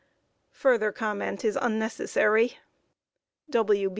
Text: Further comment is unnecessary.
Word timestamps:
Further 0.53 0.91
comment 0.91 1.45
is 1.45 1.55
unnecessary. 1.61 2.57